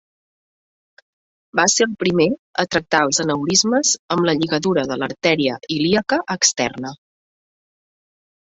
Va 1.59 1.65
ser 1.73 1.85
el 1.87 1.93
primer 2.03 2.27
a 2.63 2.65
tractar 2.75 3.01
els 3.09 3.21
aneurismes 3.25 3.91
amb 4.17 4.25
la 4.31 4.35
lligadura 4.39 4.87
de 4.93 4.97
l'artèria 5.03 5.59
ilíaca 5.77 6.21
externa. 6.39 6.95